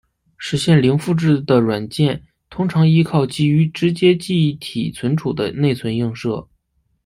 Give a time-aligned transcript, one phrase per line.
[0.35, 6.47] 实现零复制的软件通常依靠基于直接记忆体存取的内存映射。